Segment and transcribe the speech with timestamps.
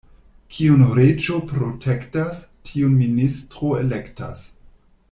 [0.53, 4.49] Kiun reĝo protektas, tiun ministro elektas.